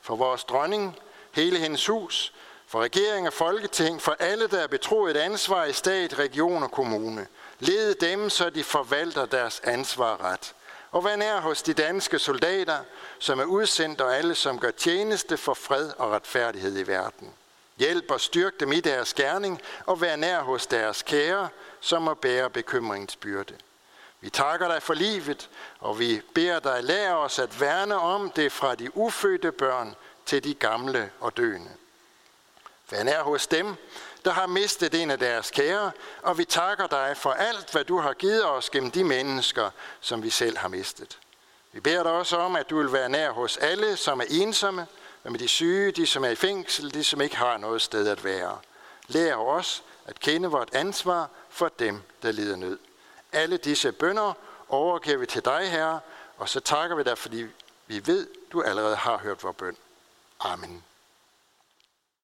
for 0.00 0.16
vores 0.16 0.44
dronning, 0.44 0.96
hele 1.32 1.58
hendes 1.58 1.86
hus, 1.86 2.32
for 2.66 2.82
regering 2.82 3.26
og 3.26 3.32
folketing, 3.32 4.02
for 4.02 4.16
alle, 4.18 4.46
der 4.46 4.60
er 4.60 4.66
betroet 4.66 5.16
et 5.16 5.20
ansvar 5.20 5.64
i 5.64 5.72
stat, 5.72 6.18
region 6.18 6.62
og 6.62 6.70
kommune. 6.70 7.26
Led 7.58 7.94
dem, 7.94 8.30
så 8.30 8.50
de 8.50 8.64
forvalter 8.64 9.26
deres 9.26 9.60
ansvar 9.64 10.24
ret. 10.24 10.54
Og 10.90 11.04
vær 11.04 11.16
nær 11.16 11.40
hos 11.40 11.62
de 11.62 11.74
danske 11.74 12.18
soldater, 12.18 12.78
som 13.18 13.40
er 13.40 13.44
udsendt, 13.44 14.00
og 14.00 14.16
alle, 14.16 14.34
som 14.34 14.58
gør 14.58 14.70
tjeneste 14.70 15.36
for 15.36 15.54
fred 15.54 15.90
og 15.98 16.10
retfærdighed 16.10 16.78
i 16.78 16.86
verden. 16.86 17.32
Hjælp 17.78 18.10
og 18.10 18.20
styrk 18.20 18.60
dem 18.60 18.72
i 18.72 18.80
deres 18.80 19.14
gerning, 19.14 19.60
og 19.86 20.00
vær 20.00 20.16
nær 20.16 20.40
hos 20.40 20.66
deres 20.66 21.02
kære, 21.02 21.48
som 21.80 22.02
må 22.02 22.14
bære 22.14 22.50
bekymringsbyrde. 22.50 23.54
Vi 24.22 24.30
takker 24.30 24.68
dig 24.68 24.82
for 24.82 24.94
livet, 24.94 25.50
og 25.80 25.98
vi 25.98 26.20
beder 26.34 26.60
dig 26.60 26.84
lære 26.84 27.16
os 27.16 27.38
at 27.38 27.60
værne 27.60 27.98
om 27.98 28.30
det 28.30 28.52
fra 28.52 28.74
de 28.74 28.96
ufødte 28.96 29.52
børn 29.52 29.94
til 30.26 30.44
de 30.44 30.54
gamle 30.54 31.10
og 31.20 31.36
døende. 31.36 31.70
Vær 32.90 33.02
nær 33.02 33.22
hos 33.22 33.46
dem, 33.46 33.74
der 34.24 34.30
har 34.30 34.46
mistet 34.46 34.94
en 34.94 35.10
af 35.10 35.18
deres 35.18 35.50
kære, 35.50 35.92
og 36.22 36.38
vi 36.38 36.44
takker 36.44 36.86
dig 36.86 37.16
for 37.16 37.30
alt, 37.30 37.72
hvad 37.72 37.84
du 37.84 37.98
har 37.98 38.12
givet 38.12 38.44
os 38.44 38.70
gennem 38.70 38.90
de 38.90 39.04
mennesker, 39.04 39.70
som 40.00 40.22
vi 40.22 40.30
selv 40.30 40.58
har 40.58 40.68
mistet. 40.68 41.18
Vi 41.72 41.80
beder 41.80 42.02
dig 42.02 42.12
også 42.12 42.36
om, 42.36 42.56
at 42.56 42.70
du 42.70 42.78
vil 42.78 42.92
være 42.92 43.08
nær 43.08 43.30
hos 43.30 43.56
alle, 43.56 43.96
som 43.96 44.20
er 44.20 44.24
ensomme, 44.30 44.86
med 45.24 45.38
de 45.38 45.48
syge, 45.48 45.92
de 45.92 46.06
som 46.06 46.24
er 46.24 46.28
i 46.28 46.34
fængsel, 46.34 46.94
de 46.94 47.04
som 47.04 47.20
ikke 47.20 47.36
har 47.36 47.56
noget 47.56 47.82
sted 47.82 48.08
at 48.08 48.24
være. 48.24 48.58
Lær 49.08 49.36
os 49.36 49.82
at 50.06 50.20
kende 50.20 50.48
vort 50.48 50.74
ansvar 50.74 51.30
for 51.50 51.68
dem, 51.78 52.02
der 52.22 52.32
lider 52.32 52.56
nød. 52.56 52.78
Alle 53.32 53.56
disse 53.56 53.92
bønder 53.92 54.32
overgiver 54.68 55.18
vi 55.18 55.26
til 55.26 55.44
dig, 55.44 55.70
Herre, 55.70 56.00
og 56.36 56.48
så 56.48 56.60
takker 56.60 56.96
vi 56.96 57.02
dig, 57.02 57.18
fordi 57.18 57.46
vi 57.86 58.06
ved, 58.06 58.28
du 58.52 58.62
allerede 58.62 58.96
har 58.96 59.18
hørt 59.18 59.44
vores 59.44 59.56
bøn. 59.56 59.76
Amen. 60.40 60.84